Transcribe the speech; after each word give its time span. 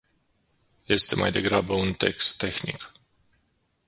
Este 0.87 1.15
mai 1.15 1.31
degrabă 1.31 1.73
un 1.73 1.93
text 1.93 2.37
tehnic. 2.37 2.91